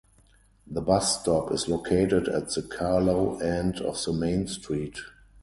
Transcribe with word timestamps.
The 0.65 0.81
bus 0.81 1.21
stop 1.21 1.51
is 1.51 1.67
located 1.67 2.27
at 2.27 2.47
the 2.49 2.63
Carlow 2.63 3.37
end 3.37 3.79
of 3.81 4.03
the 4.03 4.11
main 4.11 4.47
street. 4.47 4.97